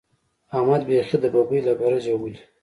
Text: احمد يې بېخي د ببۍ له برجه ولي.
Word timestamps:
احمد 0.57 0.81
يې 0.83 0.87
بېخي 0.87 1.17
د 1.21 1.25
ببۍ 1.33 1.59
له 1.67 1.73
برجه 1.81 2.13
ولي. 2.17 2.41